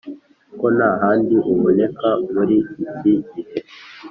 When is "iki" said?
2.87-3.13